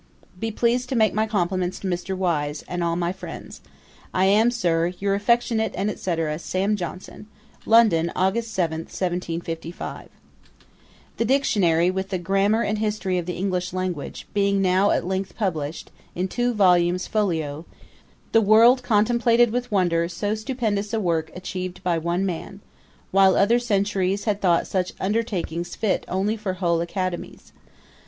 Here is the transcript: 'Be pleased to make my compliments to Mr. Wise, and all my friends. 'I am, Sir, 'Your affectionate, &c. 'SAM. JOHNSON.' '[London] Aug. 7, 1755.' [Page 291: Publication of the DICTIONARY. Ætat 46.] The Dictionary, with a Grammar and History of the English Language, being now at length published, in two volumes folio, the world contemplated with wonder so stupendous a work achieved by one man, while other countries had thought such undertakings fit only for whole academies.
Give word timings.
'Be 0.39 0.49
pleased 0.49 0.89
to 0.89 0.95
make 0.95 1.13
my 1.13 1.27
compliments 1.27 1.77
to 1.77 1.87
Mr. 1.87 2.17
Wise, 2.17 2.63
and 2.67 2.83
all 2.83 2.95
my 2.95 3.11
friends. 3.13 3.61
'I 4.15 4.25
am, 4.25 4.49
Sir, 4.49 4.87
'Your 4.97 5.13
affectionate, 5.13 5.75
&c. 5.75 6.27
'SAM. 6.37 6.75
JOHNSON.' 6.75 7.27
'[London] 7.67 8.11
Aug. 8.15 8.43
7, 8.43 8.79
1755.' 8.79 9.45
[Page 9.45 9.85
291: 9.85 10.01
Publication 10.01 10.01
of 10.01 10.01
the 10.01 10.01
DICTIONARY. 10.01 10.05
Ætat 10.57 11.05
46.] 11.05 11.17
The 11.17 11.25
Dictionary, 11.25 11.91
with 11.91 12.13
a 12.13 12.17
Grammar 12.17 12.61
and 12.63 12.77
History 12.79 13.17
of 13.19 13.25
the 13.27 13.33
English 13.37 13.73
Language, 13.73 14.27
being 14.33 14.59
now 14.63 14.89
at 14.89 15.05
length 15.05 15.35
published, 15.37 15.91
in 16.15 16.27
two 16.27 16.53
volumes 16.55 17.05
folio, 17.05 17.65
the 18.31 18.41
world 18.41 18.81
contemplated 18.81 19.51
with 19.51 19.71
wonder 19.71 20.09
so 20.09 20.33
stupendous 20.33 20.93
a 20.95 20.99
work 20.99 21.29
achieved 21.35 21.83
by 21.83 21.99
one 21.99 22.25
man, 22.25 22.61
while 23.11 23.35
other 23.35 23.59
countries 23.59 24.23
had 24.23 24.41
thought 24.41 24.65
such 24.65 24.93
undertakings 24.99 25.75
fit 25.75 26.05
only 26.07 26.35
for 26.35 26.53
whole 26.53 26.81
academies. 26.81 27.53